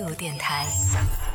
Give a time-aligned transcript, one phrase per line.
[0.00, 0.66] 度电台，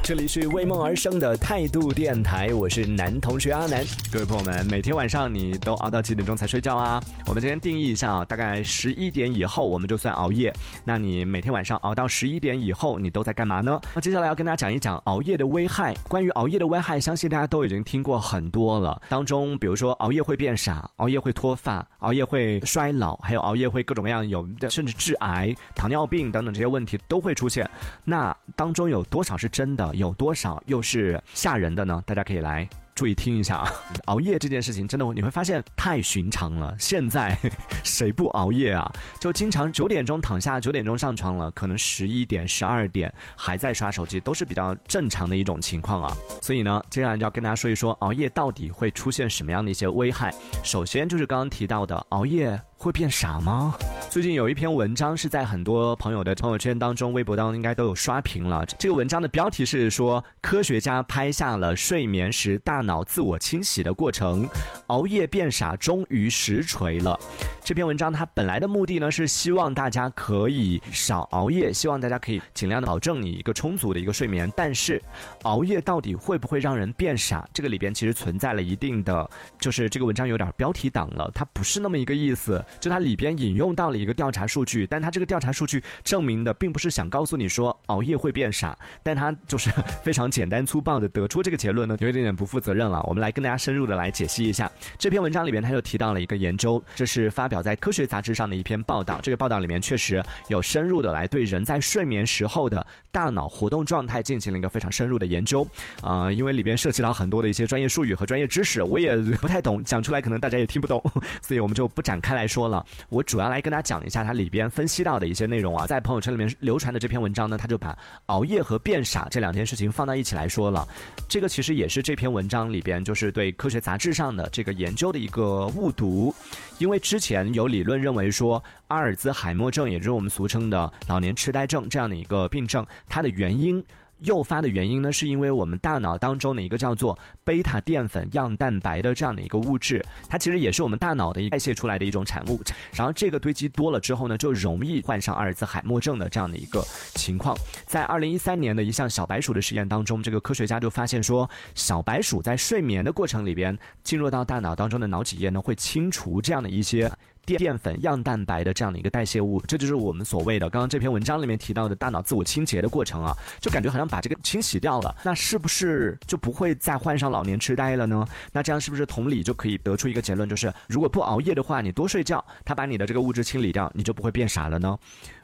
[0.05, 3.83] 这里是为梦而生的态度电台，我是男同学阿南。
[4.13, 7.01] 各位朋友们，每天晚上你都熬到几点钟才睡觉啊？
[7.25, 10.53] 我们今天定义一下啊，大概十一点以后我们就算熬夜。
[10.83, 13.81] 那你每天晚上熬到十一点以后，你都在干嘛呢？
[13.95, 15.95] 那接下来要跟大家讲一讲熬夜的危害。
[16.07, 19.01] 关于熬夜的危害，相信大家都已经听过很多了。
[19.09, 27.67] 当中，比如说熬夜会变傻，熬夜会脱发，熬夜会衰老，还有熬夜会各种各样有甚至致癌、糖尿病等等这些问题都会出现。
[28.03, 32.01] 那当中有多少是真的，有多少又是吓人的呢？
[32.05, 33.71] 大家可以来注意听一下啊！
[34.07, 36.73] 熬夜这件事情真的你会发现太寻常了。
[36.79, 37.37] 现在
[37.83, 38.89] 谁不熬夜啊？
[39.19, 46.15] 就经常九点钟躺下，九点钟上床了，可能十一点、十二点还在刷手机，都是比较正常的一种情况啊。
[46.41, 50.33] 所以呢，接下来就要跟大家说一说熬夜到底会出现什么样的一些危害。
[50.63, 53.75] 首先就是刚刚提到的，熬夜会变傻吗？
[54.15, 58.65] 最近有一篇文章是在很多朋友的朋友圈当中、微博当中应该都有刷屏了。
[58.79, 64.47] 这个文章的标题是说，科学家拍下了睡眠时大脑自我清洗的过程，
[64.87, 67.19] 熬夜变傻终于实锤了。
[67.61, 74.49] 这篇文章它本来的目的呢是希望大家可以少熬夜，希望大家可以尽量的保证你一个充足的一个睡眠。
[74.55, 75.01] 但是，
[75.41, 77.45] 熬夜到底会不会让人变傻？
[77.53, 79.29] 这个里边其实存在了一定的，
[79.59, 82.63] 就是这个文章有点标题党了，它不是那么一个意思。
[82.79, 89.71] 就它里边引用到了一个调查数据，但它这个调查数据证明的并不是想告诉你说熬夜会变傻，但它就是
[90.03, 93.01] 非常简单粗暴的得出这个结论呢，有一点点不负责任了。
[93.07, 97.45] 我们来跟大家深入的来解析一下这篇文章里边，它就提到了一个研究，这是发。
[97.45, 105.65] 表在科学杂志上的一篇报道，这个报道里面确实有深入的来对人在睡眠时候的大脑活动状态进行了一个非常深入的研究
[106.01, 110.99] 啊，因为里边涉及到很多的一些专业术语和专业知识，我也 不太懂，讲出来可能大家也听不懂，
[111.39, 112.83] 所以我们就不展开来说了。
[113.09, 120.85] 我主要来跟大家讲讲一下它里边分析到的一些内容啊，在朋友圈里面流传的这篇文章呢，他就把熬夜和变傻这两件事情放到一起来说了。
[121.29, 126.35] 这个其实也是这篇文章里边就是对科学杂志上的这个研究的一个误读，
[126.77, 127.45] 因为之前。
[127.53, 133.81] 有理论认为说，阿尔兹海默症，也就是我们俗称的老年痴呆症这样的一个病症，它的原因。
[134.19, 142.59] 诱发的原因呢，是因为我们大脑当中的一个叫做贝塔淀粉样蛋白的这样的一个物质，它其实也是我们大脑的代谢出来的一种产物。
[142.93, 146.81] 然后这个堆积多了之后呢，就容易患上阿尔兹海默症的这样的一个
[147.15, 147.55] 情况。
[147.85, 157.11] 在二零一三年的一项小白鼠的实验当中，这个科学家就发现说，小白鼠在睡眠的过程里边，进入到大脑当中的脑脊液呢，会清除这样的一些。
[157.45, 168.27] 淀粉样蛋白的这样的一个代谢物，这就是我们所谓的刚刚这篇文章里面提到的大脑自我清洁的过程啊，就感觉好像把这个清洗掉了，那是不是就不会再患上老年痴呆了呢？
[168.51, 174.97] 那这样是不是同理就可以得出一个结论，就是如果不熬夜的话，你多睡觉，它把你的这个物质清理掉，你就不会变傻了呢？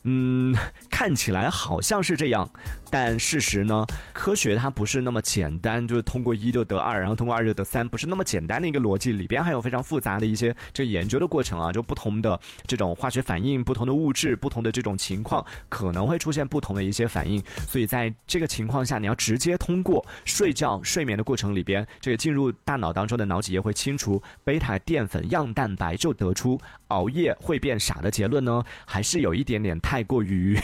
[0.03, 0.55] 嗯，
[0.89, 2.49] 看起来好像是这样，
[2.89, 11.85] 但事实呢，科学它不是那么简单，就是通过一就得二，然后通过二就得三，不是那么简单的一个逻辑，里边还有非常复杂的一些这研究的过程啊，就。
[11.91, 17.43] 不同的这种化学反应，不同的物质，不同的这种情况，可能会出现不同的一些反应。
[17.67, 26.57] 所以在这个情况下，你要直接通过睡觉、睡眠的过程里边，这个进入大脑当中的脑脊液会清除贝塔淀粉样蛋白，就得出
[26.87, 28.63] 熬夜会变傻的结论呢？
[28.85, 30.57] 还是有一点点太过于。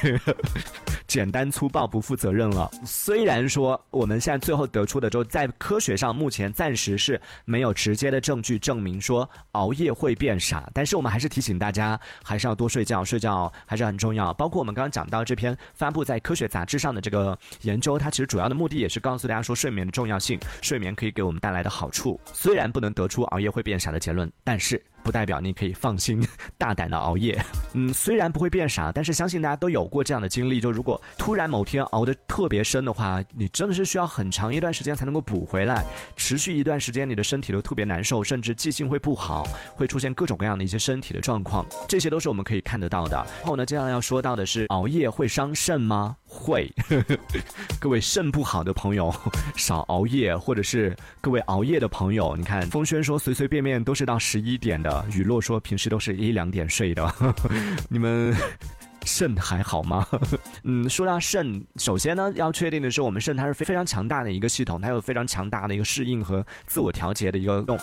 [1.08, 2.70] 简单粗暴不负责任了。
[2.86, 14.32] 虽然说我们现在最后得出的，就在科学上目前暂时是没有直接的证据证明说熬夜会变傻，但是我们还还是提醒大家，还是要多睡觉，睡觉还是很重要。
[14.36, 22.20] 包括我们刚刚讲到这篇发布在科学杂志上的这个研究，它其实主要的目的也是告诉大家说睡眠的重要性，睡眠可以给我们带来的好处。
[22.32, 24.80] 虽然不能得出熬夜会变傻的结论，但是。
[25.07, 26.22] 不代表你可以放心
[26.59, 27.41] 大胆的熬夜，
[27.72, 35.85] 嗯，虽然不会变傻，但是相信大家都有过这样的经历，就如果突然某天熬得特别深的话，你真的是需要很长一段时间才能够补回来，
[36.18, 39.47] 持续一段时间你的身体都特别难受，甚至记性会不好，
[39.78, 43.16] 会出现各种各样的一些身体的状况，这些都是我们可以看得到的。
[43.16, 46.18] 然后呢，接下来要说到的是熬夜会伤肾吗？
[46.28, 46.72] 会，
[47.80, 49.13] 各位肾不好的朋友
[49.56, 57.12] 少熬夜，或者是各位熬夜的朋友，你看风轩说随随便便都是到十一点的，雨落说平时都是一两点睡的，
[57.90, 58.36] 你们。
[59.07, 60.06] 肾还好吗？
[60.63, 67.80] 嗯，说到肾，首先呢，要确定的是，我们肾它是非非常强大的一个系统，它有非常强大的一个适应和自我调节的一个动，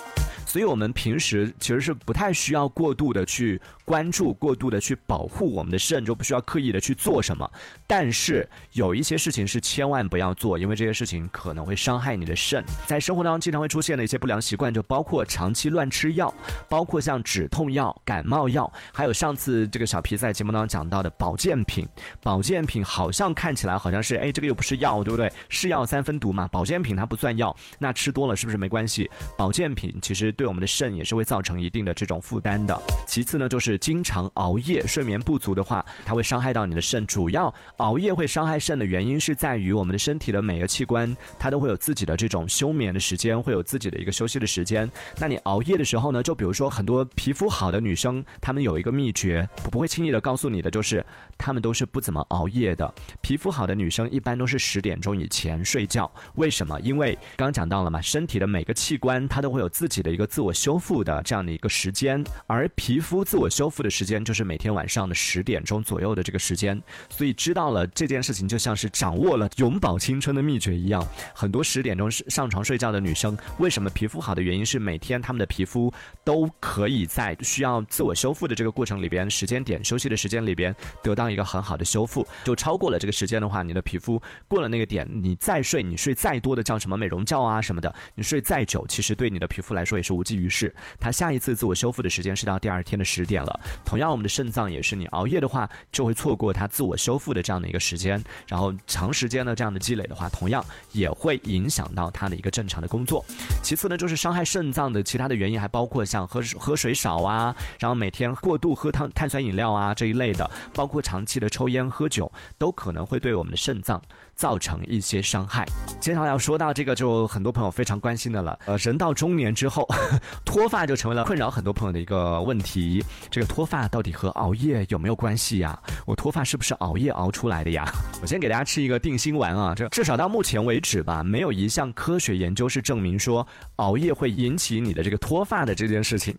[0.46, 7.50] 所以我们平时其实是不太需要过度的去关注、过度的去保护我们的肾，就不需要刻意的去做什么。
[7.86, 12.62] 但是有一些事情是千万不要做，因为这些事情可能会伤害你的肾。
[12.86, 16.32] 在生活当中经常会出现的一些不良习惯，就包括长期乱吃药，
[16.68, 21.10] 包括像止痛药、感冒药，还有上次这个小皮在节目当中讲到的。
[21.18, 21.86] 保健品。
[22.22, 25.32] 保健品好像看起来好像是，哎，这个又不是药，对不对？
[25.48, 26.48] 是药三分毒嘛。
[26.48, 29.10] 保健品它不算药，那吃多了是不是没关系？
[29.36, 32.78] 保健品其实对我们的肾也是会造成一定的这种负担的。
[33.06, 37.06] 其次呢，就是经常熬夜、睡眠不足的话，它会伤害到你的肾。
[37.06, 44.90] 主要熬夜会伤害肾的原因是在于我们的身体的每个器官它都会有自己的这种休眠的时间，会有自己的一个休息的时间。
[45.18, 51.03] 那你熬夜的时候呢，就比如说很多皮肤好的女生，她们有一个秘诀，我不会轻易的告诉你的，就是
[51.36, 52.92] 她们都是不怎么熬夜的。
[53.20, 56.80] 皮肤好的女生一般都是十点钟以前睡觉，为什么？
[56.80, 66.80] 因为刚刚讲到了嘛，身体的每个器官它都会有自己的一个自我修复的这样的一个时间，而皮肤自我修复的时间就是每天晚上的十点钟左右的这个时间。
[67.08, 71.06] 所以知道了这件事情，就像是掌握了永葆青春的秘诀一样。
[71.34, 75.92] 很多十点钟上床睡觉的女生，为什么皮肤好的原因是每天她们的皮肤
[76.22, 82.26] 都可以在需要自我修复的这个过程里边，时间点休息的时间里边得到一个很好的修复。
[82.44, 90.74] 就超过了这个时间的话，你的皮肤过了那个点，你再睡，你睡再多的叫什么美容觉啊什么的，你睡再久，其实对你的皮肤来说也是无济于事。
[90.98, 93.60] 它下一次自我修复的时间是到第二天的十点了。
[93.84, 103.24] 同样，我们的肾脏也是，你熬夜的话就会错过它自我修复的这样的一个时间，然后长时间的这样的积累的话，同样也会影响到它的一个正常的工作。
[103.62, 114.02] 其次呢，就是伤害肾脏的其他的原因还包括像喝喝水少啊，然后每天过度喝碳碳酸饮料啊这一类的，包括长期的抽烟喝酒，都可能会对我们的肾脏。
[114.34, 115.66] 造成一些伤害。
[116.00, 118.58] 接下来要说到这个，就很多朋友非常关心的了。
[118.66, 119.88] 呃，人到中年之后，
[120.44, 123.04] 脱发就成为了困扰很多朋友的一个问题。
[123.30, 125.78] 这个脱发到底和熬夜有没有关系呀？
[126.06, 127.84] 我脱发是不是熬夜熬出来的呀？
[128.20, 133.46] 我先给大家吃一个定心丸啊，这至少到目前为止吧，没有一项科学研究是证明说
[133.76, 136.36] 熬夜会引起你的这个脱发的这件事情。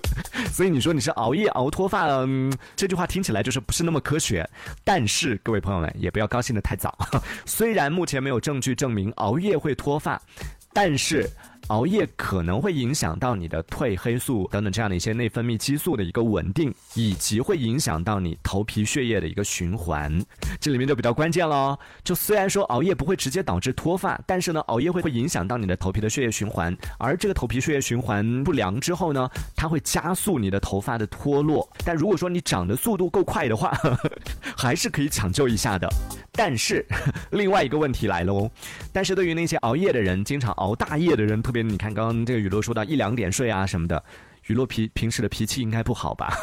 [0.52, 4.48] 所以你说你是熬夜熬脱发嗯，这句话听起来就是不是那么科学。
[4.84, 6.96] 但是各位朋友们也不要高兴的太早。
[7.44, 10.20] 虽然目前没有证据证明熬夜会脱发，
[10.72, 11.28] 但是。
[11.68, 20.18] 熬夜可能会影响到你的褪黑素等等这样的一些内分泌激素的一个稳定，以及会影响到你头皮血液的一个循环。
[20.58, 21.78] 这里面就比较关键喽。
[22.02, 31.70] 就虽然说熬夜不会直接导致脱发，但是呢，熬夜会会影响到你的头皮的血液循环，而这个头皮血液循环不良之后呢，它会加速你的头发的脱落。
[31.84, 33.76] 但如果说你长的速度够快的话，
[34.56, 35.86] 还是可以抢救一下的。
[36.32, 36.86] 但是
[37.32, 38.50] 另外一个问题来了哦。
[38.90, 41.57] 但是对于那些熬夜的人，经常熬大夜的人，特别。
[41.62, 44.02] 你看，刚刚这个雨露说到一两点睡啊什么的。
[44.48, 46.36] 雨落脾平时的脾气应该不好吧？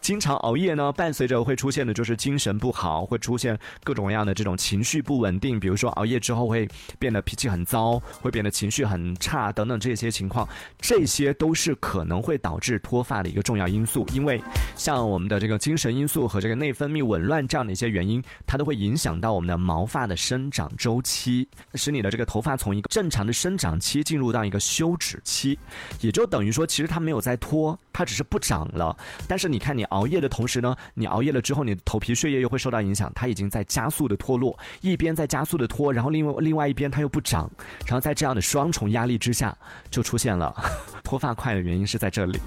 [0.00, 5.58] 经常熬夜呢，伴随着会出现的就是精神不好，会出现各种各样的这种情绪不稳定。
[5.58, 10.48] 比如说熬夜之后会变得脾气很糟，会变得情绪很差等等这些情况，
[10.80, 14.06] 这些都是可能会导致脱发的一个重要因素。
[14.12, 14.40] 因为
[14.76, 25.58] 像我们的这个精神因素和这个内分泌紊乱这样的一些原因，它都会影响到我们的毛发的生长周期，使你的这个头发从一个正常的生长期进入到一个休止期，
[26.00, 27.07] 也就等于说，其实它们。
[27.08, 28.94] 没有在脱，它只是不长了。
[29.26, 37.50] 但是你看，你熬夜的同时呢，你熬夜了之后，你的头皮血液又会受到影响，它已经在加速的脱落，一边在加速的脱，然后另外另外一边它又不长，
[37.86, 39.56] 然后在这样的双重压力之下，
[39.90, 40.54] 就出现了
[41.02, 42.38] 脱发快的原因是在这里。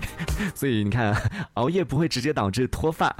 [0.54, 1.12] 所以你看，
[1.56, 3.16] 熬夜不会直接导致脱发，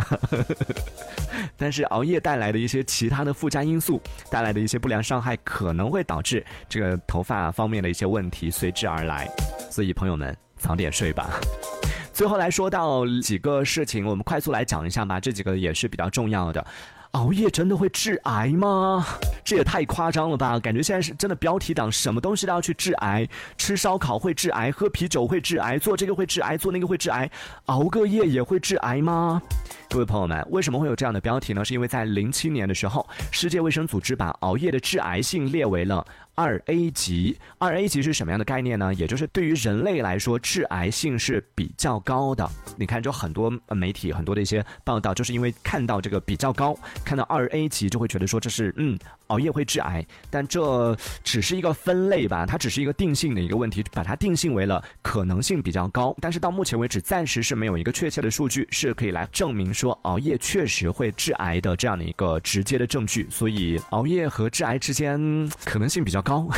[1.58, 4.00] 但是熬夜带来的一些其他的附加因素
[4.30, 9.28] 带来的一些不良伤害，可能会导致这个头发方面的一些问题随之而来。
[9.72, 10.38] 所以朋友们。
[10.62, 11.30] 早点睡吧。
[12.14, 15.20] 最后来说到几个事情，我们快速来讲一下吧。
[15.20, 16.66] 这几个也是比较重要的。
[17.12, 19.06] 熬夜真的会致癌吗？
[19.44, 20.58] 这也太夸张了吧！
[20.58, 23.28] 感觉现在是真的标题党，什么东西都要去致癌。
[23.58, 27.30] 吃烧烤会致癌，喝啤酒会致癌，做这个会致癌，做那个会致癌，
[27.66, 29.42] 熬个夜也会致癌吗？
[29.90, 31.66] 各位朋友们，为什么会有这样的标题呢？
[31.66, 36.06] 是因为在零七年的时候，世界卫生组织把熬夜的致癌性列为了。
[36.34, 38.94] 二 A 级，二 A 级是什么样的概念呢？
[38.94, 42.50] 也就是对于人类来说，致癌性是比较高的。
[42.78, 48.98] 你看，就很多媒体很多的一些报道，就是因为看到这个比较高，看到二 A 级就会觉得说这是嗯
[49.28, 56.16] 熬夜会致癌，但这只是一个分类吧，它只是一个定性的一个问题，把它定性为了可能性比较高。
[56.22, 63.28] 但是到目前为止，暂时是没有一个确切的数据是可以来证明说熬夜确实会致癌的这样的一个直接的证据。
[63.30, 65.20] 所以熬夜和致癌之间
[65.66, 66.21] 可能性比较。
[66.22, 66.48] 高。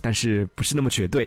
[0.00, 1.26] 但是不是那么绝对，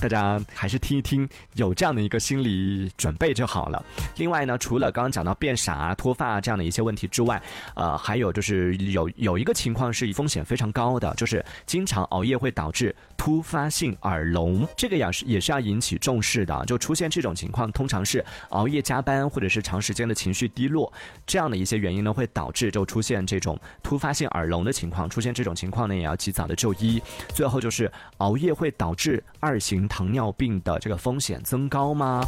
[0.00, 3.80] 大家还是听一听，有这样的一个心理准备就好了。
[4.16, 7.40] 另外呢，除了刚刚讲到变傻啊、脱发这样的一些问题之外，
[7.76, 16.64] 呃，还有就是有有一个情况是风险非常高的，就是经常熬夜会导致突发性耳聋，这个也是也是要引起重视的。
[16.66, 20.92] 就出现这种情况，通常是熬夜加班或者是长时间的情绪低落
[21.24, 25.08] 这样的一些原因呢，会导致就出现这种突发性耳聋的情况。
[25.08, 26.91] 出现这种情况呢，也要及早的就医。
[27.34, 32.24] 最后就是熬夜会导致二型糖尿病的这个风险增高吗？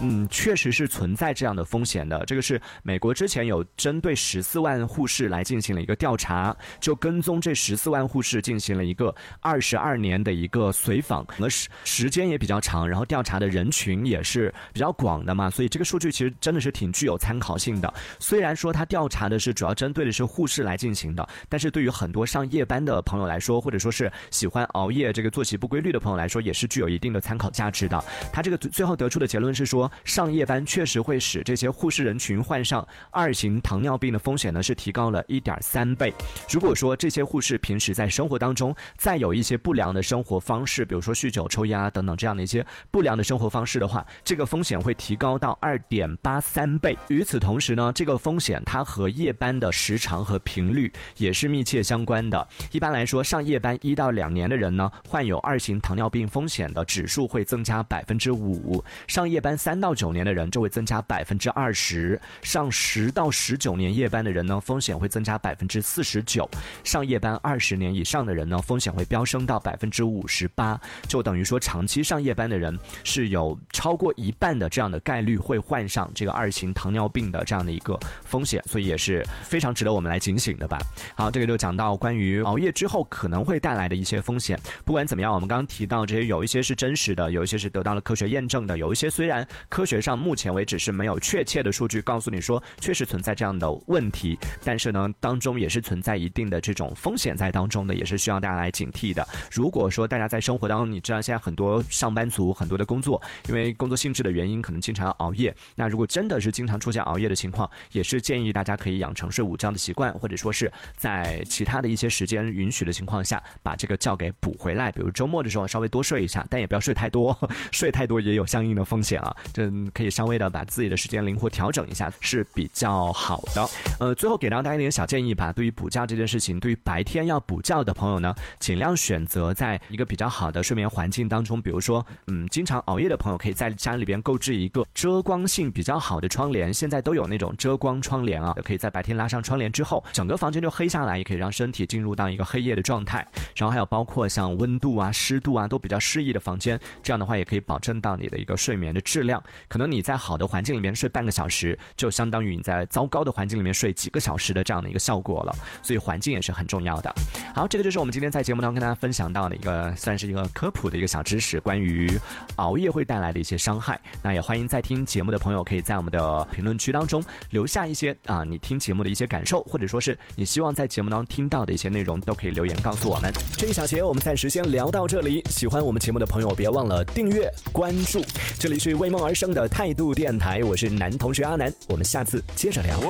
[0.00, 2.24] 嗯，确实是存在这样的风险的。
[2.24, 17.92] 这个是美国之前有针对十四万护士来进行了一个调查，就跟踪这十四万护士进行了一个二十二年的一个随访，而时时间也比较长，然后调查的人群也是比较广的嘛，所以这个数据其实真的是挺具有参考性的。
[18.18, 28.02] 虽然说他调查的是主要针对的是护士来进行的，但是对于很多上夜班的朋友来说，或者说是喜欢熬夜、这个作息不规律的朋友来说，也是具有一定的参考价值的。
[28.32, 36.12] 他这个最后得出的结论是说，上夜班确实会使这些护士人群患上二型糖尿病的风险呢是提高了一点三倍。
[36.50, 46.96] 如果说这些护士平时在生活当中再有一些不良的生活方式，比如说酗酒、抽烟啊等等这样的一些不良的生活方式的话，这个风险会提高到二点八三倍。
[47.08, 52.46] 与此同时呢，这个风险它和夜班的时长和频率也是密切相关的。
[52.72, 66.48] 一般来说，上夜班一到两年的人呢，患有二型糖尿病风险的指数会增加百分之五；上夜班三到九年的人就会增加百分之二十；上十到十九年夜班的人呢，风险会增加百分之四十九；
[66.84, 70.80] 上夜班二十年以上的人呢，风险会飙升到百分之五十八。
[71.08, 80.78] 就等于说，长期上夜班的人是有超过一半的这样的概率会患上这个二型糖尿病的这样的一个风险，所以也是非常值得我们来警醒的吧。
[81.16, 84.58] 好，这个就讲到关于熬夜之后可能会带来的一些风险。
[84.84, 99.26] 不管怎么样，我们刚刚提到这些，有一些是真实的，有一些是得到了科学验证的，有一些虽然科学上目前为止是没有确切的数据告诉你说确实存在这样的问题，但是呢，当中也是存在一定的这种风险在当中的，也是需要大家来警惕的。
[99.50, 105.54] 如果说大家在生活当中，你知道现在很多上班族很多的工作，因为工作性质的原因，可能经常要熬夜。
[105.74, 114.92] 那如果真的是经常出现熬夜的情况，也是建议大家可以养成睡午觉的习惯，或者说是在其他的一些时间允许的情况下，把这个觉给补回来。
[114.92, 117.34] 比如周末的时候稍微多睡一下，但也不要睡太多，
[117.72, 119.34] 睡太多也有相应的风险啊。
[119.54, 123.66] 这可以稍微的把自己的时间灵活调整一下是比较好的。
[124.00, 125.52] 呃，最后给到大家一点小建议吧。
[125.52, 131.62] 对于补觉这件事情，对于白天要补觉的朋友呢，尽量选择在一个比较好的睡眠环境当中。
[131.62, 136.74] 比如说，嗯，经常熬夜的朋友可以在家里边购置一个遮光性比较好的窗帘。
[136.74, 143.26] 现在都有那种遮光窗帘啊，可以在白天拉上窗帘之后，整个房间就黑下来，也可以让身体进入到一个黑夜的状态。
[143.54, 149.42] 然后还有包括像温度啊、湿度啊都比较适宜的房间，这样的话也可以保证到你的一个睡眠的质量。
[149.68, 155.54] 可能你在好的环境里面睡半个小时，就相当于你在糟糕的环境里面睡几个小时的这样的一个效果了。
[155.82, 157.14] 所以环境也是很重要的。
[157.54, 162.10] 好，这个就是我们今天在节目当中跟大家分享到的一个算是一个科普的一个小知识，关于
[162.56, 164.00] 熬夜会带来的一些伤害。
[164.22, 173.32] 那也欢迎在听节目的朋友可以在我们的评论区当中留下一些啊你听节目的一些感受，或者说是你希望在节目当中听到的一些内容，都可以留言告诉我们。
[173.58, 175.42] 这一小节我们暂时先聊到这里。
[175.50, 178.22] 喜欢我们节目的朋友，别忘了订阅关注。
[178.56, 183.00] 这里是为梦而生的态度电台，我是男同学阿南，我们下次接着聊。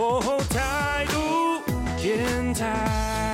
[0.48, 1.60] 态度
[2.02, 3.27] 电台。